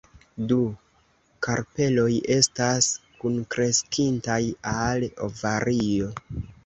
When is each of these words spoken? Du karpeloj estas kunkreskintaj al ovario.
Du 0.51 0.55
karpeloj 1.47 2.07
estas 2.37 2.87
kunkreskintaj 3.25 4.43
al 4.73 5.07
ovario. 5.29 6.11